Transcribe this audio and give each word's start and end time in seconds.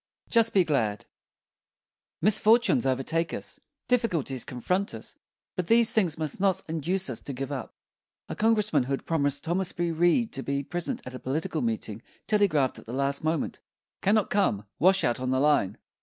JUST 0.31 0.55
BE 0.55 0.63
GLAD 0.63 1.05
Misfortunes 2.23 2.87
overtake 2.87 3.35
us, 3.35 3.59
difficulties 3.87 4.43
confront 4.43 4.95
us; 4.95 5.13
but 5.55 5.67
these 5.67 5.91
things 5.93 6.17
must 6.17 6.39
not 6.39 6.63
induce 6.67 7.07
us 7.07 7.21
to 7.21 7.33
give 7.33 7.51
up. 7.51 7.75
A 8.27 8.35
Congressman 8.35 8.85
who 8.85 8.93
had 8.93 9.05
promised 9.05 9.43
Thomas 9.43 9.71
B. 9.73 9.91
Reed 9.91 10.33
to 10.33 10.41
be 10.41 10.63
present 10.63 11.03
at 11.05 11.13
a 11.13 11.19
political 11.19 11.61
meeting 11.61 12.01
telegraphed 12.25 12.79
at 12.79 12.85
the 12.87 12.93
last 12.93 13.23
moment: 13.23 13.59
"Cannot 14.01 14.31
come; 14.31 14.65
washout 14.79 15.19
on 15.19 15.29
the 15.29 15.39
line." 15.39 15.77